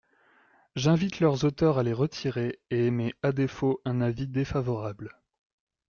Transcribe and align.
J’invite 0.75 1.19
leurs 1.19 1.43
auteurs 1.45 1.77
à 1.77 1.83
les 1.83 1.93
retirer 1.93 2.59
et 2.71 2.87
émets 2.87 3.13
à 3.21 3.31
défaut 3.31 3.79
un 3.85 4.01
avis 4.01 4.25
défavorable. 4.27 5.19